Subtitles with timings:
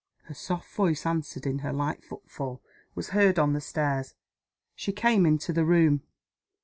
[0.23, 2.59] Her soft voice answered; her light footfall
[2.95, 4.15] was heard on the stairs.
[4.73, 6.01] She came into the room.